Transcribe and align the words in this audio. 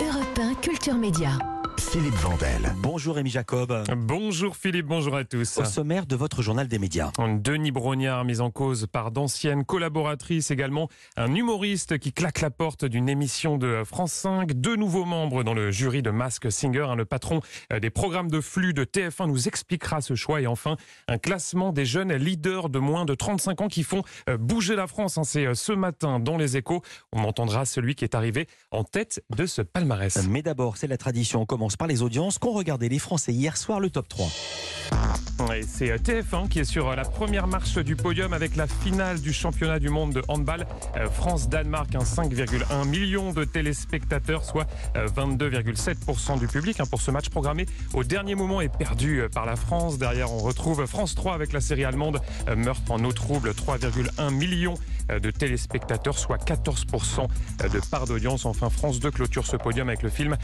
Europe 0.00 0.38
1 0.38 0.54
Culture 0.60 0.94
Média. 0.94 1.59
Philippe 1.90 2.14
Vandel. 2.14 2.72
Bonjour 2.76 3.16
Rémi 3.16 3.30
Jacob. 3.30 3.82
Bonjour 3.96 4.56
Philippe, 4.56 4.86
bonjour 4.86 5.16
à 5.16 5.24
tous. 5.24 5.58
Au 5.58 5.64
sommaire 5.64 6.06
de 6.06 6.14
votre 6.14 6.40
journal 6.40 6.68
des 6.68 6.78
médias. 6.78 7.10
Denis 7.18 7.72
Brognard 7.72 8.24
mis 8.24 8.40
en 8.40 8.52
cause 8.52 8.86
par 8.86 9.10
d'anciennes 9.10 9.64
collaboratrices, 9.64 10.52
également 10.52 10.88
un 11.16 11.34
humoriste 11.34 11.98
qui 11.98 12.12
claque 12.12 12.42
la 12.42 12.50
porte 12.50 12.84
d'une 12.84 13.08
émission 13.08 13.58
de 13.58 13.82
France 13.84 14.12
5, 14.12 14.52
deux 14.52 14.76
nouveaux 14.76 15.04
membres 15.04 15.42
dans 15.42 15.52
le 15.52 15.72
jury 15.72 16.00
de 16.00 16.10
Mask 16.10 16.52
Singer, 16.52 16.86
hein, 16.90 16.94
le 16.94 17.04
patron 17.06 17.40
euh, 17.72 17.80
des 17.80 17.90
programmes 17.90 18.30
de 18.30 18.40
flux 18.40 18.72
de 18.72 18.84
TF1 18.84 19.26
nous 19.26 19.48
expliquera 19.48 20.00
ce 20.00 20.14
choix 20.14 20.40
et 20.40 20.46
enfin 20.46 20.76
un 21.08 21.18
classement 21.18 21.72
des 21.72 21.86
jeunes 21.86 22.12
leaders 22.12 22.68
de 22.68 22.78
moins 22.78 23.04
de 23.04 23.16
35 23.16 23.62
ans 23.62 23.68
qui 23.68 23.82
font 23.82 24.04
euh, 24.28 24.36
bouger 24.36 24.76
la 24.76 24.86
France. 24.86 25.18
Hein. 25.18 25.24
C'est 25.24 25.44
euh, 25.44 25.54
ce 25.54 25.72
matin 25.72 26.20
dans 26.20 26.36
les 26.36 26.56
échos, 26.56 26.82
on 27.10 27.24
entendra 27.24 27.64
celui 27.64 27.96
qui 27.96 28.04
est 28.04 28.14
arrivé 28.14 28.46
en 28.70 28.84
tête 28.84 29.24
de 29.36 29.44
ce 29.44 29.60
palmarès. 29.60 30.24
Mais 30.28 30.42
d'abord, 30.42 30.76
c'est 30.76 30.86
la 30.86 30.96
tradition, 30.96 31.42
on 31.42 31.46
commence 31.46 31.76
par 31.80 31.86
les 31.88 32.02
audiences 32.02 32.38
qu'ont 32.38 32.52
regardé 32.52 32.90
les 32.90 32.98
Français 32.98 33.32
hier 33.32 33.56
soir 33.56 33.80
le 33.80 33.88
top 33.88 34.06
3. 34.06 34.28
c'est 35.66 35.96
TF1 35.96 36.46
qui 36.48 36.58
est 36.58 36.64
sur 36.64 36.94
la 36.94 37.04
première 37.04 37.46
marche 37.46 37.78
du 37.78 37.96
podium 37.96 38.34
avec 38.34 38.54
la 38.54 38.66
finale 38.66 39.18
du 39.18 39.32
championnat 39.32 39.78
du 39.78 39.88
monde 39.88 40.12
de 40.12 40.22
handball. 40.28 40.66
Euh, 40.98 41.08
France-Danemark, 41.08 41.90
5,1 41.92 42.86
millions 42.86 43.32
de 43.32 43.44
téléspectateurs, 43.44 44.44
soit 44.44 44.66
22,7% 44.94 46.34
euh, 46.34 46.38
du 46.38 46.48
public 46.48 46.80
hein, 46.80 46.84
pour 46.90 47.00
ce 47.00 47.10
match 47.10 47.30
programmé 47.30 47.64
au 47.94 48.04
dernier 48.04 48.34
moment 48.34 48.60
et 48.60 48.68
perdu 48.68 49.22
euh, 49.22 49.30
par 49.30 49.46
la 49.46 49.56
France. 49.56 49.96
Derrière, 49.96 50.30
on 50.30 50.40
retrouve 50.40 50.84
France 50.84 51.14
3 51.14 51.32
avec 51.32 51.54
la 51.54 51.62
série 51.62 51.86
allemande 51.86 52.20
Meurtre 52.54 52.92
en 52.92 53.02
eau 53.04 53.12
trouble, 53.12 53.52
3,1 53.52 54.34
millions 54.34 54.74
de 55.18 55.30
téléspectateurs, 55.30 56.18
soit 56.18 56.38
14% 56.38 57.26
de 57.72 57.80
part 57.90 58.06
d'audience. 58.06 58.44
Enfin, 58.46 58.70
France 58.70 59.00
2 59.00 59.10
clôture 59.10 59.46
ce 59.46 59.56
podium 59.56 59.88
avec 59.88 60.02
le 60.02 60.10
film 60.10 60.36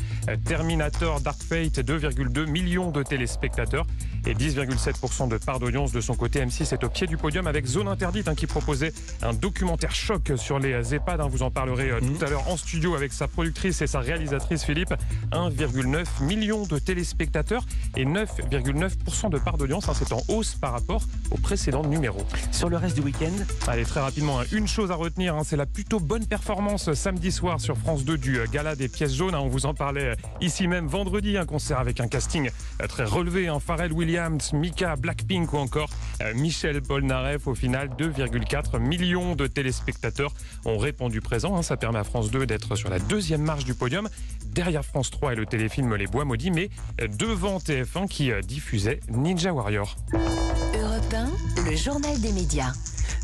Terminator 0.44 1.20
Dark 1.20 1.42
Fate, 1.42 1.78
2,2 1.78 2.46
millions 2.46 2.90
de 2.90 3.02
téléspectateurs 3.02 3.86
et 4.26 4.34
10,7% 4.34 5.28
de 5.28 5.38
part 5.38 5.60
d'audience 5.60 5.92
de 5.92 6.00
son 6.00 6.14
côté. 6.14 6.44
M6 6.44 6.72
est 6.74 6.84
au 6.84 6.88
pied 6.88 7.06
du 7.06 7.16
podium 7.16 7.46
avec 7.46 7.66
Zone 7.66 7.88
Interdite 7.88 8.28
hein, 8.28 8.34
qui 8.34 8.46
proposait 8.46 8.92
un 9.22 9.32
documentaire 9.32 9.94
choc 9.94 10.32
sur 10.36 10.58
les 10.58 10.94
EHPAD. 10.94 11.20
Hein. 11.20 11.28
vous 11.30 11.42
en 11.42 11.50
parlerez 11.50 11.90
euh, 11.90 12.00
tout 12.00 12.06
mhm. 12.06 12.24
à 12.24 12.30
l'heure 12.30 12.48
en 12.48 12.56
studio 12.56 12.94
avec 12.94 13.12
sa 13.12 13.28
productrice 13.28 13.82
et 13.82 13.86
sa 13.86 14.00
réalisatrice 14.00 14.64
Philippe. 14.64 14.94
1,9 15.32 16.22
million 16.22 16.66
de 16.66 16.78
téléspectateurs 16.78 17.64
et 17.96 18.04
9,9% 18.04 19.30
de 19.30 19.38
part 19.38 19.58
d'audience. 19.58 19.88
Hein. 19.88 19.92
c'est 19.94 20.12
en 20.12 20.22
hausse 20.28 20.54
par 20.54 20.72
rapport 20.72 21.02
au 21.30 21.36
précédent 21.36 21.82
numéro. 21.84 22.18
Sur 22.50 22.68
le 22.68 22.76
reste 22.76 22.96
du 22.96 23.02
week-end 23.02 23.32
Allez, 23.68 23.84
très 23.84 24.00
rapidement, 24.00 24.40
une 24.56 24.66
chose 24.66 24.90
à 24.90 24.94
retenir, 24.94 25.36
c'est 25.44 25.56
la 25.56 25.66
plutôt 25.66 26.00
bonne 26.00 26.26
performance 26.26 26.92
samedi 26.94 27.30
soir 27.30 27.60
sur 27.60 27.76
France 27.76 28.04
2 28.04 28.16
du 28.16 28.38
euh, 28.38 28.46
Gala 28.50 28.74
des 28.74 28.88
pièces 28.88 29.14
jaunes. 29.14 29.34
On 29.34 29.48
vous 29.48 29.66
en 29.66 29.74
parlait 29.74 30.12
euh, 30.12 30.14
ici 30.40 30.66
même 30.66 30.86
vendredi, 30.86 31.36
un 31.36 31.44
concert 31.44 31.78
avec 31.78 32.00
un 32.00 32.08
casting 32.08 32.50
très 32.88 33.04
relevé. 33.04 33.52
Pharrell 33.64 33.92
Williams, 33.92 34.52
Mika, 34.54 34.96
Blackpink 34.96 35.52
ou 35.52 35.58
encore 35.58 35.90
Michel 36.34 36.80
Polnareff. 36.80 37.46
Au 37.46 37.54
final, 37.54 37.90
2,4 37.98 38.78
millions 38.78 39.36
de 39.36 39.46
téléspectateurs 39.46 40.32
ont 40.64 40.78
répondu 40.78 41.20
présent. 41.20 41.56
Hein. 41.56 41.62
Ça 41.62 41.76
permet 41.76 41.98
à 41.98 42.04
France 42.04 42.30
2 42.30 42.46
d'être 42.46 42.76
sur 42.76 42.88
la 42.88 42.98
deuxième 42.98 43.42
marche 43.42 43.64
du 43.64 43.74
podium, 43.74 44.08
derrière 44.46 44.84
France 44.84 45.10
3 45.10 45.34
et 45.34 45.36
le 45.36 45.46
téléfilm 45.46 45.94
Les 45.94 46.06
Bois 46.06 46.24
Maudits, 46.24 46.50
mais 46.50 46.70
devant 47.18 47.58
TF1 47.58 48.08
qui 48.08 48.30
euh, 48.30 48.40
diffusait 48.40 49.00
Ninja 49.10 49.52
Warrior. 49.52 49.96
Europe 50.74 51.14
1, 51.14 51.70
le 51.70 51.76
journal 51.76 52.20
des 52.20 52.32
médias. 52.32 52.72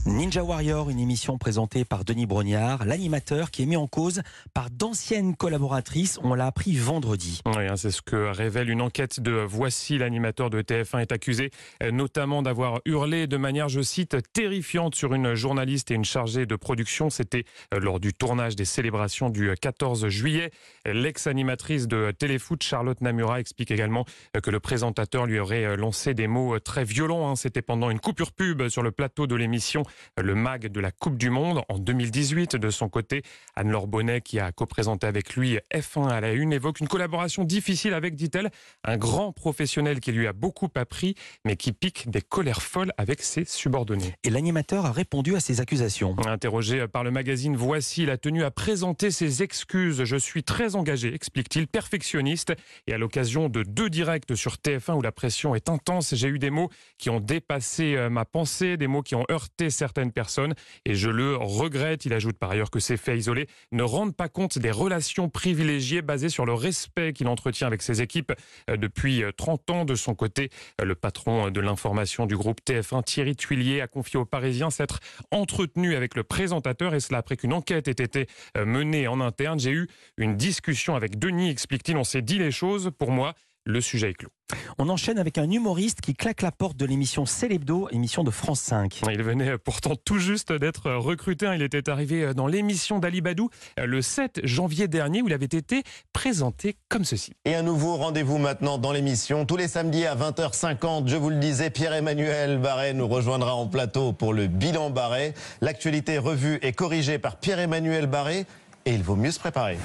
Ninja 0.05 0.43
Warrior, 0.43 0.91
une 0.91 0.99
émission 0.99 1.39
présentée 1.39 1.85
par 1.85 2.05
Denis 2.05 2.27
Brognard, 2.27 2.85
l'animateur 2.85 3.53
qui 3.53 3.63
est 3.63 3.67
mis 3.67 3.77
en 3.77 3.87
cause 3.87 4.23
par 4.53 4.69
d'anciennes 4.69 5.37
collaboratrices. 5.37 6.19
On 6.25 6.35
l'a 6.35 6.47
appris 6.47 6.75
vendredi. 6.75 7.41
Oui, 7.47 7.69
hein, 7.69 7.77
c'est 7.77 7.93
ce 7.93 8.03
que 8.03 8.17
révèle 8.33 8.69
une 8.69 8.83
enquête 8.83 9.21
de 9.21 9.31
Voici. 9.31 9.99
L'animateur 9.99 10.51
de 10.51 10.61
TF1 10.61 11.03
est 11.03 11.13
accusé 11.13 11.53
euh, 11.85 11.93
notamment 11.93 12.43
d'avoir 12.43 12.81
hurlé 12.85 13.29
de 13.29 13.37
manière, 13.37 13.69
je 13.69 13.81
cite, 13.81 14.17
terrifiante 14.33 14.97
sur 14.97 15.15
une 15.15 15.35
journaliste 15.35 15.93
et 15.93 15.95
une 15.95 16.05
chargée 16.05 16.47
de 16.47 16.57
production. 16.57 17.09
C'était 17.09 17.45
euh, 17.73 17.79
lors 17.79 18.01
du 18.01 18.13
tournage 18.13 18.57
des 18.57 18.65
célébrations 18.65 19.31
du 19.31 19.55
14 19.61 20.09
juillet. 20.09 20.51
L'ex-animatrice 20.85 21.87
de 21.87 22.11
Téléfoot, 22.11 22.61
Charlotte 22.61 23.01
Namura, 23.03 23.39
explique 23.39 23.71
également 23.71 24.05
euh, 24.37 24.41
que 24.41 24.51
le 24.51 24.59
présentateur 24.59 25.27
lui 25.27 25.39
aurait 25.39 25.77
lancé 25.77 26.13
des 26.13 26.27
mots 26.27 26.59
très 26.59 26.83
violents. 26.83 27.31
Hein. 27.31 27.37
C'était 27.37 27.63
pendant 27.63 27.89
une 27.89 28.01
coupure 28.01 28.33
pub 28.33 28.69
sur 28.69 28.83
le 28.83 28.91
plateau 28.91 29.29
de 29.29 29.37
l'émission 29.37 29.85
le 30.21 30.35
MAG 30.35 30.69
de 30.69 30.81
la 30.81 30.91
Coupe 30.91 31.19
du 31.19 31.31
Monde 31.31 31.63
en 31.69 31.79
2018. 31.79 32.57
De 32.57 32.71
son 32.71 32.89
côté, 32.89 33.23
Anne-Laure 33.57 33.87
Bonnet, 33.87 34.21
qui 34.21 34.41
a 34.41 34.53
co-présenté 34.53 35.07
avec 35.07 35.35
lui 35.37 35.59
F1 35.75 36.09
à 36.09 36.21
la 36.21 36.33
une, 36.33 36.53
évoque 36.53 36.81
une 36.81 36.89
collaboration 36.89 37.45
difficile 37.45 37.95
avec, 37.95 38.15
dit-elle, 38.15 38.51
un 38.85 38.97
grand 38.97 39.33
professionnel 39.33 40.01
qui 40.01 40.13
lui 40.13 40.27
a 40.27 40.33
beaucoup 40.33 40.69
appris, 40.75 41.15
mais 41.45 41.57
qui 41.57 41.73
pique 41.73 42.11
des 42.11 42.21
colères 42.21 42.63
folles 42.63 42.93
avec 42.97 43.23
ses 43.23 43.45
subordonnés. 43.45 44.15
Et 44.25 44.31
l'animateur 44.31 44.87
a 44.87 44.93
répondu 44.93 45.37
à 45.37 45.41
ces 45.41 45.61
accusations. 45.61 46.17
Interrogé 46.27 46.87
par 46.89 47.05
le 47.05 47.11
magazine 47.11 47.57
Voici, 47.57 48.05
il 48.05 48.11
a 48.11 48.17
tenu 48.17 48.45
à 48.45 48.51
présenter 48.51 49.11
ses 49.11 49.43
excuses. 49.43 50.05
Je 50.05 50.17
suis 50.17 50.43
très 50.43 50.77
engagé, 50.77 51.15
explique-t-il, 51.15 51.67
perfectionniste. 51.67 52.53
Et 52.87 52.93
à 52.93 52.99
l'occasion 52.99 53.49
de 53.49 53.63
deux 53.63 53.91
directs 53.91 54.35
sur 54.35 54.55
TF1 54.55 54.95
où 54.95 55.03
la 55.03 55.13
pression 55.13 55.55
est 55.55 55.69
intense, 55.69 56.15
j'ai 56.15 56.29
eu 56.29 56.39
des 56.39 56.51
mots 56.51 56.71
qui 56.99 57.11
ont 57.11 57.21
dépassé 57.21 57.97
euh, 57.97 58.11
ma 58.11 58.25
pensée, 58.25 58.77
des 58.77 58.87
mots 58.87 59.03
qui 59.03 59.15
ont 59.15 59.25
heurté 59.31 59.71
certaines 59.83 60.13
personnes 60.13 60.55
et 60.85 60.95
je 60.95 61.11
le 61.11 61.35
regrette. 61.35 62.05
Il 62.05 62.13
ajoute 62.13 62.39
par 62.39 62.53
ailleurs 62.53 62.71
que 62.71 62.79
ces 62.79 62.97
faits 62.97 63.19
isolés 63.19 63.49
ne 63.73 63.83
rendent 63.83 64.15
pas 64.15 64.29
compte 64.29 64.57
des 64.57 64.71
relations 64.71 65.29
privilégiées 65.29 66.03
basées 66.03 66.29
sur 66.29 66.47
le 66.47 66.55
respect 66.55 67.13
qu'il 67.13 67.27
entretient 67.27 67.67
avec 67.67 67.83
ses 67.83 68.01
équipes 68.01 68.33
euh, 68.71 68.77
depuis 68.77 69.25
30 69.37 69.71
euh, 69.71 69.73
ans. 69.73 69.85
De 69.85 69.97
son 69.97 70.15
côté, 70.15 70.51
euh, 70.81 70.85
le 70.85 70.95
patron 70.95 71.51
de 71.51 71.61
l'information 71.61 72.27
du 72.27 72.37
groupe 72.37 72.61
TF1, 72.65 73.03
Thierry 73.03 73.35
Tuilier, 73.35 73.81
a 73.81 73.89
confié 73.89 74.21
aux 74.21 74.25
Parisiens 74.25 74.71
s'être 74.71 75.01
entretenu 75.33 75.97
avec 75.97 76.15
le 76.15 76.23
présentateur 76.23 76.95
et 76.95 77.01
cela 77.01 77.19
après 77.19 77.37
qu'une 77.37 77.53
enquête 77.53 77.89
ait 77.89 78.05
été 78.05 78.29
menée 78.57 79.09
en 79.09 79.21
interne. 79.21 79.59
J'ai 79.59 79.73
eu 79.73 79.89
une 80.17 80.37
discussion 80.37 80.95
avec 80.95 81.19
Denis, 81.19 81.51
explique-t-il. 81.51 81.97
On 81.97 82.05
s'est 82.05 82.23
dit 82.23 82.39
les 82.39 82.53
choses. 82.53 82.93
Pour 82.97 83.11
moi, 83.11 83.35
le 83.65 83.81
sujet 83.81 84.11
est 84.11 84.15
clos. 84.15 84.31
On 84.79 84.89
enchaîne 84.89 85.19
avec 85.19 85.39
un 85.39 85.51
humoriste 85.51 86.01
qui 86.01 86.15
claque 86.15 86.43
la 86.43 86.53
porte 86.53 86.77
de 86.77 86.85
l'émission 86.85 87.25
Célébdo, 87.27 87.89
émission 87.91 88.25
de 88.25 88.31
France 88.31 88.61
5. 88.61 89.01
Il 89.11 89.23
venait 89.23 89.57
pourtant 89.59 89.95
tout 89.97 90.19
juste 90.19 90.53
d'être 90.53 90.91
recruté. 90.93 91.47
Hein. 91.47 91.55
Il 91.55 91.63
était 91.63 91.89
arrivé 91.89 92.35
dans 92.35 92.47
l'émission 92.47 92.99
d'Ali 92.99 93.21
Badou 93.21 93.49
le 93.79 94.03
7 94.03 94.41
janvier 94.45 94.89
dernier 94.89 95.23
où 95.23 95.29
il 95.29 95.33
avait 95.33 95.47
été 95.47 95.83
présenté 96.13 96.77
comme 96.89 97.05
ceci. 97.05 97.33
Et 97.45 97.55
un 97.55 97.63
nouveau 97.63 97.97
rendez-vous 97.97 98.39
maintenant 98.39 98.79
dans 98.79 98.93
l'émission. 98.93 99.47
Tous 99.47 99.57
les 99.57 99.69
samedis 99.69 100.07
à 100.07 100.17
20h50, 100.17 101.09
je 101.09 101.17
vous 101.17 101.31
le 101.31 101.37
disais, 101.37 101.71
Pierre-Emmanuel 101.71 102.59
Barret 102.59 102.93
nous 102.95 103.09
rejoindra 103.09 103.55
en 103.55 103.67
plateau 103.67 104.13
pour 104.13 104.35
le 104.35 104.49
bilan 104.49 104.91
Barret. 104.91 105.35
L'actualité 105.61 106.19
revue 106.19 106.59
et 106.63 106.73
corrigée 106.73 107.19
par 107.19 107.37
Pierre-Emmanuel 107.37 108.07
Barret 108.07 108.47
et 108.85 108.95
il 108.95 109.03
vaut 109.03 109.17
mieux 109.17 109.31
se 109.31 109.39
préparer. 109.39 109.79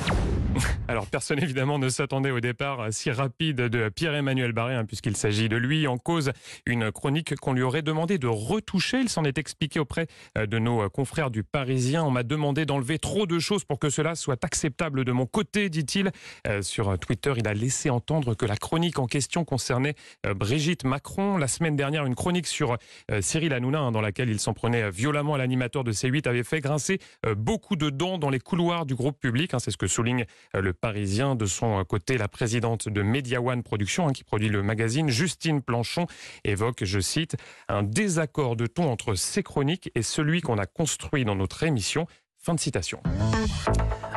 Alors 0.87 1.07
personne 1.07 1.41
évidemment 1.41 1.79
ne 1.79 1.89
s'attendait 1.89 2.31
au 2.31 2.39
départ 2.39 2.87
si 2.91 3.11
rapide 3.11 3.57
de 3.57 3.89
Pierre-Emmanuel 3.89 4.53
Barré, 4.53 4.75
hein, 4.75 4.85
puisqu'il 4.85 5.15
s'agit 5.15 5.49
de 5.49 5.57
lui 5.57 5.87
en 5.87 5.97
cause 5.97 6.31
une 6.65 6.91
chronique 6.91 7.35
qu'on 7.35 7.53
lui 7.53 7.61
aurait 7.61 7.81
demandé 7.81 8.17
de 8.17 8.27
retoucher. 8.27 8.99
Il 9.01 9.09
s'en 9.09 9.23
est 9.23 9.37
expliqué 9.37 9.79
auprès 9.79 10.07
euh, 10.37 10.45
de 10.45 10.59
nos 10.59 10.81
euh, 10.81 10.89
confrères 10.89 11.29
du 11.29 11.43
Parisien. 11.43 12.03
On 12.03 12.11
m'a 12.11 12.23
demandé 12.23 12.65
d'enlever 12.65 12.99
trop 12.99 13.27
de 13.27 13.39
choses 13.39 13.65
pour 13.65 13.79
que 13.79 13.89
cela 13.89 14.15
soit 14.15 14.43
acceptable 14.43 15.05
de 15.05 15.11
mon 15.11 15.25
côté, 15.25 15.69
dit-il. 15.69 16.11
Euh, 16.47 16.61
sur 16.61 16.97
Twitter, 16.97 17.33
il 17.37 17.47
a 17.47 17.53
laissé 17.53 17.89
entendre 17.89 18.33
que 18.33 18.45
la 18.45 18.55
chronique 18.55 18.99
en 18.99 19.05
question 19.05 19.45
concernait 19.45 19.95
Brigitte 20.35 20.83
Macron. 20.85 21.37
La 21.37 21.47
semaine 21.47 21.75
dernière, 21.75 22.05
une 22.05 22.15
chronique 22.15 22.47
sur 22.47 22.77
Cyril 23.21 23.53
Hanouna, 23.53 23.79
hein, 23.79 23.91
dans 23.91 24.01
laquelle 24.01 24.29
il 24.29 24.39
s'en 24.39 24.53
prenait 24.53 24.89
violemment 24.89 25.35
à 25.35 25.37
l'animateur 25.37 25.83
de 25.83 25.91
C8, 25.91 26.27
avait 26.27 26.43
fait 26.43 26.61
grincer 26.61 26.99
beaucoup 27.35 27.75
de 27.75 27.89
dents 27.89 28.17
dans 28.17 28.29
les 28.29 28.39
couloirs 28.39 28.85
du 28.87 28.95
groupe 28.95 29.19
public. 29.19 29.53
Hein, 29.53 29.59
c'est 29.59 29.71
ce 29.71 29.77
que 29.77 29.87
souligne 29.87 30.25
euh, 30.55 30.61
le 30.61 30.73
Parisien. 30.73 31.35
De 31.35 31.45
son 31.45 31.83
côté, 31.85 32.17
la 32.17 32.27
présidente 32.27 32.89
de 32.89 33.01
Media 33.01 33.41
One 33.41 33.61
Production, 33.61 34.07
hein, 34.07 34.13
qui 34.13 34.23
produit 34.23 34.49
le 34.49 34.63
magazine, 34.63 35.09
Justine 35.09 35.61
Planchon, 35.61 36.07
évoque, 36.43 36.83
je 36.83 36.99
cite, 36.99 37.35
un 37.67 37.83
désaccord 37.83 38.55
de 38.55 38.65
ton 38.65 38.89
entre 38.91 39.13
ses 39.13 39.43
chroniques 39.43 39.91
et 39.93 40.01
celui 40.01 40.41
qu'on 40.41 40.57
a 40.57 40.65
construit 40.65 41.25
dans 41.25 41.35
notre 41.35 41.63
émission. 41.63 42.07
Fin 42.37 42.55
de 42.55 42.59
citation. 42.59 43.01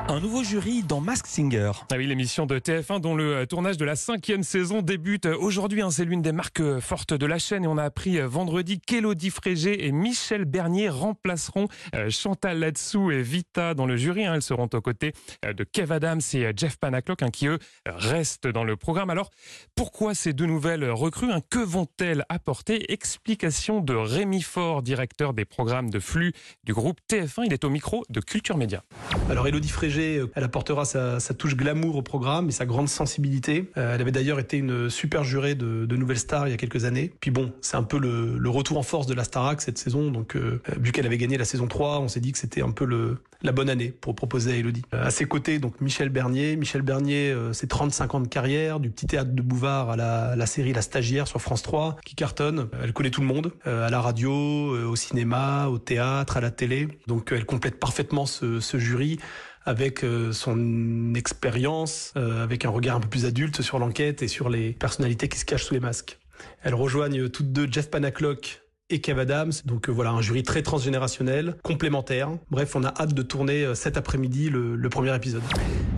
Un 0.09 0.21
nouveau 0.21 0.43
jury 0.43 0.83
dans 0.83 1.01
Mask 1.01 1.27
Singer. 1.27 1.73
Ah 1.91 1.97
oui, 1.97 2.07
l'émission 2.07 2.47
de 2.47 2.59
TF1 2.59 3.01
dont 3.01 3.15
le 3.15 3.37
euh, 3.37 3.47
tournage 3.47 3.77
de 3.77 3.85
la 3.85 3.97
cinquième 3.97 4.43
saison 4.43 4.83
débute 4.83 5.27
euh, 5.27 5.37
aujourd'hui. 5.39 5.83
Hein. 5.83 5.91
c'est 5.91 6.05
l'une 6.05 6.23
des 6.23 6.33
marques 6.33 6.61
euh, 6.61 6.81
fortes 6.81 7.15
de 7.15 7.27
la 7.27 7.39
chaîne 7.39 7.65
et 7.65 7.67
on 7.69 7.79
a 7.79 7.85
appris 7.85 8.21
vendredi 8.21 8.81
qu'Elodie 8.81 9.31
Frégé 9.31 9.87
et 9.87 9.93
Michel 9.93 10.45
Bernier 10.45 10.89
remplaceront 10.89 11.69
Chantal 12.09 12.59
Latsou 12.59 13.11
et 13.11 13.23
Vita 13.23 13.75
dans 13.75 13.87
le 13.87 13.97
jury. 13.97 14.25
Hein. 14.25 14.35
elles 14.35 14.43
seront 14.43 14.69
aux 14.73 14.81
côtés 14.81 15.13
de 15.45 15.65
Kev 15.65 15.93
Adams 15.93 16.21
et 16.35 16.51
Jeff 16.57 16.77
Panaclock 16.79 17.23
hein, 17.23 17.31
qui 17.31 17.47
eux 17.47 17.59
restent 17.87 18.49
dans 18.49 18.65
le 18.65 18.77
programme. 18.77 19.11
Alors 19.11 19.31
pourquoi 19.75 20.15
ces 20.15 20.33
deux 20.33 20.47
nouvelles 20.47 20.89
recrues 20.91 21.29
Que 21.51 21.61
vont-elles 21.61 22.25
apporter? 22.29 22.93
Explication 22.93 23.81
de 23.81 23.95
Rémi 23.95 24.43
Faure, 24.43 24.83
directeur 24.83 25.35
des 25.35 25.45
programmes 25.45 25.91
de 25.91 26.01
flux 26.01 26.33
du 26.65 26.73
groupe 26.73 26.99
TF1. 27.11 27.45
Il 27.47 27.53
est 27.53 27.65
au 27.65 27.71
micro 27.71 28.05
de 28.09 28.21
Culture 28.21 28.57
Média. 28.57 28.83
Alors 29.29 29.47
Elodie 29.47 29.69
Frégé 29.69 30.00
engagée. 30.01 30.31
Elle 30.35 30.45
apportera 30.45 30.85
sa, 30.85 31.21
touche 31.35 31.57
glamour 31.57 31.97
au 31.97 32.03
programme 32.03 32.49
et 32.49 32.53
sa 32.53 32.67
grande 32.67 32.89
sensibilité. 32.89 33.71
elle 33.77 34.01
avait 34.01 34.13
d'ailleurs 34.13 34.39
été 34.39 34.57
une 34.57 34.91
super 34.91 35.25
jurée 35.25 35.55
de, 35.55 35.87
de 35.87 35.97
Nouvelle 35.97 36.19
Star 36.19 36.49
il 36.49 36.51
y 36.51 36.55
a 36.55 36.57
quelques 36.57 36.85
années. 36.85 37.13
Puis 37.21 37.31
bon, 37.31 37.53
c'est 37.61 37.77
un 37.77 37.83
peu 37.83 37.99
le, 37.99 38.49
retour 38.51 38.79
en 38.79 38.83
force 38.83 39.07
de 39.07 39.15
la 39.15 39.23
Starac 39.25 39.61
cette 39.61 39.79
saison. 39.79 40.11
Donc, 40.11 40.37
vu 40.37 40.91
qu'elle 40.91 41.07
avait 41.07 41.19
gagné 41.19 41.39
la 41.39 41.45
saison 41.45 41.69
3, 41.69 42.01
on 42.01 42.09
s'est 42.09 42.21
dit 42.21 42.33
que 42.33 42.39
c'était 42.39 42.63
un 42.63 42.73
peu 42.73 43.17
la 43.43 43.53
bonne 43.53 43.71
année 43.71 43.91
pour 43.91 44.15
proposer 44.15 44.53
à 44.53 44.57
Elodie. 44.57 44.83
à 44.91 45.11
ses 45.11 45.25
côtés, 45.25 45.59
donc 45.59 45.81
Michel 45.81 46.09
Bernier. 46.09 46.57
Michel 46.57 46.83
Bernier, 46.83 47.35
c'est 47.53 47.69
35 47.69 48.15
ans 48.15 48.21
de 48.21 48.29
carrière, 48.29 48.81
du 48.81 48.91
petit 48.91 49.07
théâtre 49.07 49.31
de 49.31 49.43
Bouvard 49.43 49.91
à 49.91 49.97
la, 49.97 50.47
série 50.47 50.73
La 50.73 50.83
Stagiaire 50.83 51.29
sur 51.29 51.41
France 51.41 51.63
3, 51.63 51.99
qui 52.05 52.17
cartonne. 52.17 52.69
Elle 52.83 52.93
connaît 52.93 53.11
tout 53.11 53.21
le 53.21 53.29
monde, 53.29 53.53
à 53.65 53.89
la 53.89 54.01
radio, 54.01 54.33
au 54.33 54.97
cinéma, 54.97 55.69
au 55.69 55.79
théâtre, 55.79 56.37
à 56.37 56.41
la 56.41 56.51
télé. 56.51 56.89
Donc 57.07 57.31
elle 57.33 57.47
complète 57.47 57.79
parfaitement 57.79 58.27
ce 58.27 58.79
jury 58.79 59.19
avec 59.65 60.05
euh, 60.05 60.33
son 60.33 61.15
expérience, 61.15 62.13
euh, 62.17 62.43
avec 62.43 62.65
un 62.65 62.71
regard 62.71 62.97
un 62.97 63.01
peu 63.01 63.09
plus 63.09 63.27
adulte 63.27 63.63
sur 63.63 63.79
l'enquête 63.79 64.23
et 64.23 64.29
sur 64.29 64.49
les 64.49 64.73
personnalités 64.73 65.29
qui 65.29 65.39
se 65.39 65.45
cachent 65.45 65.65
sous 65.65 65.75
les 65.75 65.81
masques. 65.81 66.19
Elles 66.63 66.75
rejoignent 66.75 67.29
toutes 67.29 67.53
deux 67.53 67.69
Jeff 67.71 67.91
Panaclock 67.91 68.63
et 68.91 69.01
Kev 69.01 69.21
Adams. 69.21 69.53
Donc 69.65 69.89
euh, 69.89 69.93
voilà, 69.93 70.11
un 70.11 70.21
jury 70.21 70.43
très 70.43 70.63
transgénérationnel, 70.63 71.57
complémentaire. 71.63 72.31
Bref, 72.51 72.77
on 72.77 72.85
a 72.85 72.89
hâte 72.89 73.15
de 73.15 73.23
tourner 73.23 73.65
euh, 73.65 73.75
cet 73.75 73.97
après-midi 73.97 74.51
le, 74.51 74.91
premier 74.91 75.15
épisode. 75.15 75.43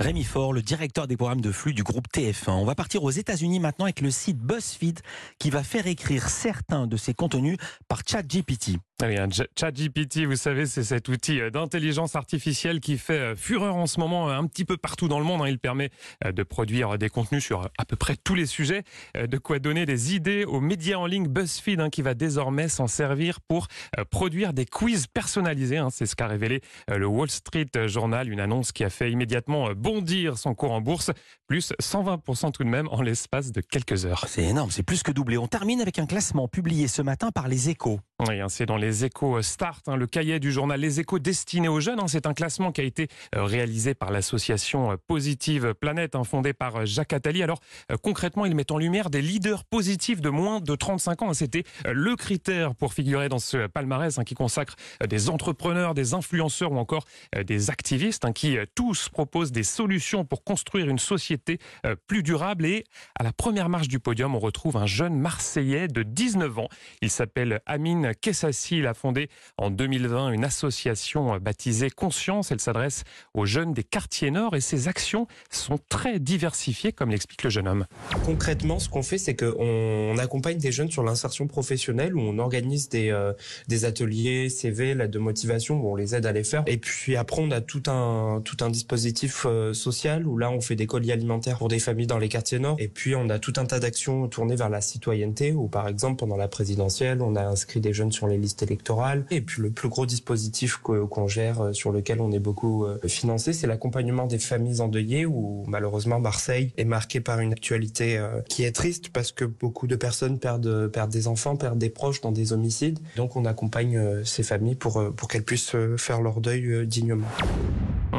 Rémi 0.01 0.23
Faure, 0.23 0.53
le 0.53 0.61
directeur 0.61 1.07
des 1.07 1.17
programmes 1.17 1.41
de 1.41 1.51
flux 1.51 1.73
du 1.73 1.83
groupe 1.83 2.07
TF1. 2.15 2.51
On 2.51 2.65
va 2.67 2.75
partir 2.75 3.03
aux 3.03 3.11
États-Unis 3.11 3.59
maintenant 3.59 3.87
avec 3.87 4.03
le 4.03 4.11
site 4.11 4.39
BuzzFeed 4.39 5.01
qui 5.39 5.49
va 5.49 5.63
faire 5.63 5.87
écrire 5.87 6.29
certains 6.29 6.87
de 6.87 6.97
ses 6.99 7.15
contenus 7.15 7.57
par 7.89 8.03
ChatGPT. 8.07 8.77
Ah 9.03 9.07
oui, 9.09 9.17
un 9.17 9.29
ChatGPT, 9.59 10.27
vous 10.27 10.37
savez, 10.37 10.67
c'est 10.67 10.85
cet 10.85 11.09
outil 11.09 11.41
euh, 11.41 11.51
d'intelligence 11.51 12.15
artificielle 12.15 12.81
qui 12.81 12.99
fait 12.99 13.35
fureur 13.35 13.77
en 13.77 13.87
ce 13.87 13.99
moment 13.99 14.29
un 14.29 14.47
petit 14.47 14.65
peu 14.65 14.77
partout 14.77 15.09
dans 15.09 15.19
le 15.19 15.25
monde. 15.25 15.41
Hein. 15.41 15.49
Il 15.49 15.59
permet 15.59 15.91
de 16.25 16.43
produire 16.43 16.99
des 16.99 17.09
contenus 17.09 17.43
sur 17.43 17.71
à 17.79 17.85
peu 17.85 17.97
près 17.97 18.17
tous 18.17 18.35
les 18.35 18.47
sujets, 18.47 18.83
de 19.15 19.39
quoi 19.39 19.59
donner 19.59 19.87
des 19.87 20.15
idées 20.15 20.45
aux 20.45 20.61
médias 20.61 20.99
en 20.99 21.07
ligne 21.07 21.29
BuzzFeed 21.29 21.81
hein, 21.81 21.91
qui 21.91 22.03
va 22.03 22.15
désormais 22.15 22.69
servir 22.87 23.41
pour 23.41 23.67
euh, 23.99 24.05
produire 24.05 24.53
des 24.53 24.67
quiz 24.67 25.07
personnalisés. 25.07 25.79
Hein. 25.79 25.89
C'est 25.91 26.07
ce 26.07 26.17
qu'a 26.17 26.27
révélé 26.27 26.61
euh, 26.91 26.99
le 26.99 27.07
Wall 27.07 27.31
Street 27.31 27.71
Journal, 27.87 28.29
une 28.29 28.41
annonce 28.41 28.73
qui 28.73 28.85
a 28.85 28.91
fait 28.91 29.11
immédiatement 29.11 29.69
euh, 29.69 29.75
bondir 29.75 30.39
son 30.39 30.55
cours 30.55 30.73
en 30.73 30.81
bourse, 30.81 31.11
plus 31.47 31.73
120% 31.81 32.53
tout 32.53 32.65
de 32.65 32.69
même 32.69 32.89
en 32.91 33.03
l'espace 33.03 33.53
de 33.53 33.61
quelques 33.61 34.07
heures. 34.07 34.25
C'est 34.29 34.45
énorme, 34.45 34.71
c'est 34.71 34.83
plus 34.83 35.03
que 35.03 35.13
doublé. 35.13 35.39
On 35.39 35.49
termine 35.49 35.81
avec 35.81 35.99
un 35.99 36.07
classement 36.07 36.49
publié 36.49 36.89
ce 36.89 37.03
matin 37.03 37.31
par 37.31 37.49
les 37.49 37.69
échos. 37.69 38.01
Oui, 38.29 38.41
hein, 38.41 38.49
c'est 38.49 38.67
dans 38.67 38.77
les 38.77 39.05
échos 39.05 39.43
Start, 39.43 39.89
hein, 39.89 39.97
le 39.97 40.07
cahier 40.07 40.39
du 40.39 40.53
journal 40.53 40.81
Les 40.81 41.01
échos 41.01 41.19
destiné 41.19 41.69
aux 41.69 41.81
jeunes. 41.81 42.01
C'est 42.07 42.27
un 42.27 42.35
classement 42.35 42.73
qui 42.73 42.81
a 42.81 42.85
été 42.85 43.09
réalisé 43.33 43.95
par 43.95 44.11
l'association 44.11 44.97
Positive 45.07 45.75
Planète, 45.75 46.17
fondée 46.25 46.53
par 46.53 46.87
Jacques 46.87 47.13
Attali. 47.13 47.43
Alors 47.43 47.61
concrètement, 48.03 48.47
il 48.47 48.55
met 48.55 48.71
en 48.71 48.79
lumière 48.79 49.11
des 49.11 49.23
leaders 49.23 49.65
positifs 49.65 50.21
de 50.21 50.31
moins 50.31 50.61
de 50.61 50.75
35 50.75 51.23
ans. 51.23 51.35
C'était 51.35 51.65
le 51.85 52.17
critère 52.17 52.72
pour 52.75 52.95
figurer 52.95 53.29
dans 53.29 53.39
ce 53.39 53.67
palmarès 53.67 54.19
hein, 54.19 54.25
qui 54.25 54.35
consacre 54.35 54.77
euh, 55.03 55.07
des 55.07 55.29
entrepreneurs, 55.29 55.95
des 55.95 56.15
influenceurs 56.15 56.73
ou 56.73 56.79
encore 56.79 57.05
euh, 57.37 57.45
des 57.45 57.71
activistes 57.71 58.25
hein, 58.25 58.33
qui 58.33 58.57
euh, 58.57 58.65
tous 58.75 59.09
proposent 59.09 59.53
des 59.53 59.63
solutions 59.63 60.25
pour 60.25 60.45
construire 60.45 60.89
une 60.89 60.99
société 60.99 61.59
plus 62.07 62.23
durable. 62.23 62.67
Et 62.67 62.85
à 63.19 63.23
la 63.23 63.33
première 63.33 63.69
marche 63.69 63.89
du 63.89 63.99
podium, 63.99 64.35
on 64.35 64.39
retrouve 64.39 64.77
un 64.77 64.87
jeune 64.87 65.15
Marseillais 65.15 65.89
de 65.89 66.03
19 66.03 66.59
ans. 66.59 66.69
Il 67.01 67.11
s'appelle 67.11 67.61
Amine 67.67 68.13
Kessassi. 68.21 68.79
Il 68.79 68.87
a 68.87 68.95
fondé 68.95 69.29
en 69.57 69.71
2020 69.71 70.31
une 70.31 70.45
association 70.45 71.39
baptisée 71.39 71.91
Conscience. 71.91 72.51
Elle 72.51 72.61
s'adresse 72.61 73.05
aux 73.35 73.47
jeunes 73.47 73.73
des 73.73 73.85
quartiers 73.85 74.31
nord 74.31 74.57
et 74.57 74.61
ses 74.61 74.89
actions 74.89 75.27
sont 75.51 75.79
très 75.89 76.19
diversifiées, 76.19 76.93
comme 76.93 77.11
l'explique 77.11 77.43
le 77.43 77.51
jeune 77.51 77.69
homme. 77.69 77.87
Concrètement, 78.25 78.79
ce 78.79 78.89
qu'on 78.89 79.03
fait, 79.03 79.19
c'est 79.19 79.37
qu'on 79.37 80.17
accompagne 80.19 80.59
des 80.59 80.73
jeunes 80.73 80.91
sur 80.91 81.03
l'insertion 81.03 81.47
professionnelle 81.47 82.17
où 82.17 82.21
on 82.21 82.39
organise 82.39 82.62
euh, 82.95 83.33
des 83.69 83.85
ateliers 83.85 84.49
CV, 84.49 84.95
de 84.95 85.19
motivation, 85.19 85.81
où 85.81 85.91
on 85.91 85.95
les 85.95 86.15
aide 86.15 86.27
à 86.27 86.33
les 86.33 86.45
faire. 86.45 86.63
Et 86.67 86.77
puis 86.77 87.17
après, 87.17 87.43
on 87.43 87.51
a 87.51 87.61
tout 87.61 87.83
un, 87.87 88.41
tout 88.45 88.57
un 88.61 88.71
dispositif 88.71 89.47
euh, 89.47 89.73
social 89.73 90.27
où 90.27 90.39
là, 90.39 90.51
on 90.51 90.61
fait 90.61 90.77
des 90.77 90.87
colis 90.87 91.13
alimentaires 91.13 91.59
pour 91.59 91.69
des 91.69 91.79
familles 91.79 92.07
dans 92.07 92.19
les 92.19 92.29
quartiers 92.29 92.59
nord. 92.59 92.77
Et 92.79 92.89
puis, 92.89 93.15
on 93.15 93.29
a 93.29 93.39
tout 93.39 93.53
un 93.57 93.65
tas 93.65 93.81
d'actions 93.81 94.29
tournées 94.29 94.57
vers 94.57 94.69
la 94.69 94.81
citoyenneté, 94.81 95.53
où 95.53 95.69
par 95.69 95.89
exemple, 95.89 96.17
pendant 96.17 96.37
la 96.37 96.49
présidentielle, 96.49 97.23
on 97.23 97.37
a 97.37 97.45
inscrit 97.45 97.81
des 97.81 97.93
jeunes 97.93 98.13
sur 98.13 98.27
les 98.27 98.39
listes 98.39 98.63
électorales. 98.63 99.25
Et 99.31 99.41
puis, 99.41 99.63
le 99.63 99.71
plus 99.71 99.89
gros 99.89 100.07
dispositif 100.07 100.77
qu'on 100.77 101.29
gère, 101.29 101.61
euh, 101.61 101.73
sur 101.73 101.93
lequel 101.93 102.21
on 102.21 102.33
est 102.33 102.39
beaucoup 102.39 102.87
financé, 103.07 103.53
c'est 103.53 103.67
l'accompagnement 103.67 104.27
des 104.27 104.39
familles 104.39 104.81
endeuillées, 104.81 105.27
où 105.27 105.65
malheureusement, 105.67 106.21
Marseille 106.21 106.73
est 106.77 106.85
marqué 106.85 107.21
par 107.21 107.41
une 107.41 107.53
actualité 107.53 108.23
qui 108.49 108.65
est 108.65 108.73
triste 108.73 109.11
parce 109.11 109.33
que 109.33 109.45
beaucoup 109.45 109.87
de 109.87 109.97
personnes 109.97 110.39
perdent, 110.39 110.89
perdent 110.89 111.11
des 111.11 111.29
enfants, 111.29 111.57
perdent 111.57 111.79
des 111.79 111.91
proches 111.91 112.21
dans 112.21 112.33
des 112.33 112.42
homicides. 112.51 112.99
Donc 113.17 113.37
on 113.37 113.45
accompagne 113.45 113.97
euh, 113.97 114.25
ces 114.25 114.43
familles 114.43 114.75
pour, 114.75 114.99
euh, 114.99 115.11
pour 115.11 115.29
qu'elles 115.29 115.45
puissent 115.45 115.75
euh, 115.75 115.97
faire 115.97 116.21
leur 116.21 116.41
deuil 116.41 116.87
dignement. 116.87 117.29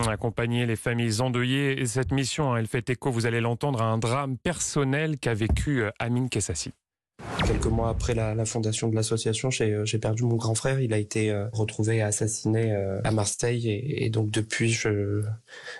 Accompagner 0.08 0.66
les 0.66 0.76
familles 0.76 1.22
endeuillées, 1.22 1.80
et 1.80 1.86
cette 1.86 2.12
mission, 2.12 2.54
hein, 2.54 2.58
elle 2.58 2.68
fait 2.68 2.90
écho, 2.90 3.12
vous 3.12 3.26
allez 3.26 3.42
l'entendre, 3.42 3.82
à 3.82 3.86
un 3.86 3.98
drame 3.98 4.38
personnel 4.38 5.18
qu'a 5.20 5.34
vécu 5.34 5.84
Amine 6.00 6.30
Kessassi. 6.30 6.72
Quelques 7.46 7.66
mois 7.66 7.90
après 7.90 8.14
la, 8.14 8.34
la 8.36 8.46
fondation 8.46 8.88
de 8.88 8.96
l'association, 8.96 9.50
j'ai 9.50 9.74
euh, 9.74 10.00
perdu 10.02 10.24
mon 10.24 10.36
grand 10.36 10.56
frère. 10.56 10.80
Il 10.80 10.94
a 10.94 10.98
été 10.98 11.30
euh, 11.30 11.48
retrouvé 11.52 12.02
assassiné 12.02 12.72
euh, 12.72 13.02
à 13.04 13.12
Marseille 13.12 13.70
et, 13.70 14.06
et 14.06 14.10
donc 14.10 14.32
depuis, 14.32 14.72
je 14.72 15.24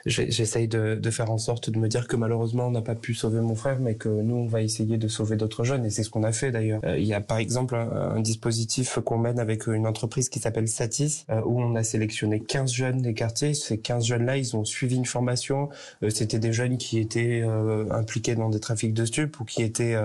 j'essaye 0.06 0.68
de, 0.68 0.96
de, 0.96 1.10
faire 1.10 1.32
en 1.32 1.38
sorte 1.38 1.70
de 1.70 1.80
me 1.80 1.88
dire 1.88 2.08
que 2.08 2.16
malheureusement 2.18 2.68
on 2.68 2.72
n'a 2.72 2.82
pas 2.82 2.96
pu 2.96 3.14
sauver 3.14 3.40
mon 3.40 3.56
frère, 3.56 3.80
mais 3.80 3.96
que 3.96 4.10
nous 4.10 4.36
on 4.36 4.46
va 4.46 4.62
essayer 4.62 4.98
de 4.98 5.08
sauver 5.08 5.38
d'autres 5.38 5.64
jeunes 5.64 5.86
et 5.86 5.90
c'est 5.90 6.04
ce 6.04 6.10
qu'on 6.10 6.24
a 6.24 6.34
fait 6.34 6.52
d'ailleurs. 6.52 6.82
il 6.98 7.06
y 7.06 7.14
a 7.14 7.22
par 7.22 7.38
exemple 7.38 7.76
un, 7.76 8.20
dispositif 8.20 9.00
qu'on 9.00 9.18
mène 9.18 9.40
avec 9.40 9.68
une 9.68 9.88
entreprise 9.88 10.30
qui 10.30 10.40
s'appelle 10.40 10.68
Satis 10.68 11.26
où 11.46 11.62
on 11.62 11.76
a 11.76 11.84
sélectionné 11.84 12.40
15 12.40 12.72
jeunes 12.72 13.02
des 13.02 13.14
quartiers. 13.14 13.54
Ces 13.54 13.80
15 13.80 14.06
jeunes-là, 14.06 14.38
ils 14.38 14.56
ont 14.56 14.66
suivi 14.66 14.96
une 14.96 15.06
formation. 15.06 15.70
C'était 16.10 16.40
des 16.40 16.54
jeunes 16.54 16.78
qui 16.78 17.00
étaient 17.00 17.44
impliqués 17.92 18.36
dans 18.36 18.50
des 18.50 18.60
trafics 18.60 18.94
de 18.94 19.06
stupes 19.06 19.40
ou 19.40 19.46
qui 19.46 19.62
étaient 19.64 19.96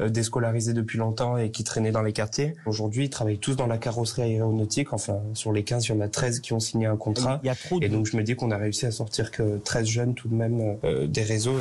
déscolarisés 0.00 0.72
depuis 0.72 0.98
longtemps 1.02 1.36
et 1.36 1.50
qui 1.50 1.64
traînaient 1.64 1.92
dans 1.92 2.02
les 2.02 2.12
quartiers. 2.12 2.54
Aujourd'hui, 2.66 3.04
ils 3.04 3.10
travaillent 3.10 3.38
tous 3.38 3.56
dans 3.56 3.66
la 3.66 3.78
carrosserie 3.78 4.22
aéronautique. 4.22 4.92
Enfin, 4.92 5.20
sur 5.34 5.52
les 5.52 5.64
15, 5.64 5.86
il 5.86 5.88
y 5.90 5.94
en 5.94 6.00
a 6.00 6.08
13 6.08 6.40
qui 6.40 6.52
ont 6.52 6.60
signé 6.60 6.86
un 6.86 6.96
contrat. 6.96 7.40
Il 7.42 7.46
y 7.46 7.50
a 7.50 7.54
trop 7.54 7.78
de... 7.78 7.84
Et 7.84 7.88
donc, 7.88 8.06
je 8.06 8.16
me 8.16 8.22
dis 8.22 8.34
qu'on 8.34 8.50
a 8.50 8.56
réussi 8.56 8.86
à 8.86 8.90
sortir 8.90 9.30
que 9.30 9.58
13 9.58 9.86
jeunes 9.86 10.14
tout 10.14 10.28
de 10.28 10.34
même 10.34 10.78
euh, 10.84 11.06
des 11.06 11.22
réseaux. 11.22 11.58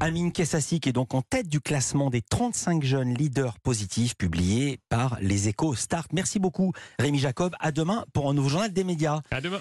Amine 0.00 0.30
Kessassi 0.30 0.78
qui 0.78 0.90
est 0.90 0.92
donc 0.92 1.12
en 1.12 1.22
tête 1.22 1.48
du 1.48 1.60
classement 1.60 2.08
des 2.08 2.22
35 2.22 2.84
jeunes 2.84 3.14
leaders 3.14 3.58
positifs 3.58 4.16
publiés 4.16 4.78
par 4.88 5.18
les 5.20 5.48
échos 5.48 5.74
Start. 5.74 6.12
Merci 6.12 6.38
beaucoup 6.38 6.72
Rémi 7.00 7.18
Jacob. 7.18 7.56
À 7.58 7.72
demain 7.72 8.04
pour 8.12 8.30
un 8.30 8.34
nouveau 8.34 8.48
journal 8.48 8.72
des 8.72 8.84
médias. 8.84 9.22
À 9.32 9.40
demain. 9.40 9.56